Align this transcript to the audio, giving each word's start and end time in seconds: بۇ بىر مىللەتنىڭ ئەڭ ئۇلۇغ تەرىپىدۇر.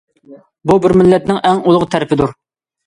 بۇ 0.71 0.77
بىر 0.85 0.97
مىللەتنىڭ 1.03 1.43
ئەڭ 1.51 1.63
ئۇلۇغ 1.63 1.87
تەرىپىدۇر. 1.95 2.37